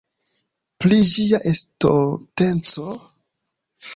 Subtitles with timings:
[0.83, 2.97] Pri Ĝia estonteco?